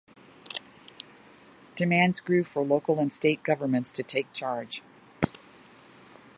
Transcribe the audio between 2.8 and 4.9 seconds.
and state government to take charge.